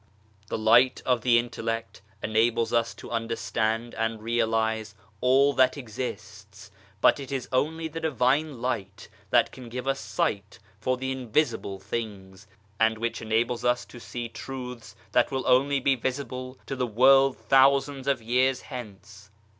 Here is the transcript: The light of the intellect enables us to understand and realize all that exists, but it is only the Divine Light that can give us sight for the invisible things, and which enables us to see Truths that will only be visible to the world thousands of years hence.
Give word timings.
The 0.47 0.57
light 0.57 1.03
of 1.05 1.21
the 1.21 1.37
intellect 1.37 2.01
enables 2.23 2.73
us 2.73 2.95
to 2.95 3.11
understand 3.11 3.93
and 3.93 4.19
realize 4.19 4.95
all 5.21 5.53
that 5.53 5.77
exists, 5.77 6.71
but 7.01 7.19
it 7.19 7.31
is 7.31 7.47
only 7.51 7.87
the 7.87 7.99
Divine 7.99 8.63
Light 8.63 9.09
that 9.29 9.51
can 9.51 9.69
give 9.69 9.87
us 9.87 9.99
sight 9.99 10.57
for 10.79 10.97
the 10.97 11.11
invisible 11.11 11.77
things, 11.79 12.47
and 12.79 12.97
which 12.97 13.21
enables 13.21 13.63
us 13.63 13.85
to 13.85 13.99
see 13.99 14.27
Truths 14.27 14.95
that 15.11 15.29
will 15.29 15.45
only 15.45 15.79
be 15.79 15.93
visible 15.95 16.57
to 16.65 16.75
the 16.75 16.87
world 16.87 17.37
thousands 17.37 18.07
of 18.07 18.23
years 18.23 18.61
hence. 18.61 19.29